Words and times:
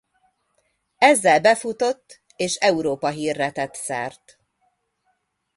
Ezzel 0.97 1.39
befutott 1.41 2.21
és 2.35 2.55
Európa-hírre 2.55 3.51
tett 3.51 3.75
szert. 3.75 4.39